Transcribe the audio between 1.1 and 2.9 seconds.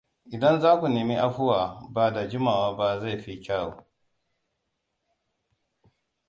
afuwa, ba da jimawa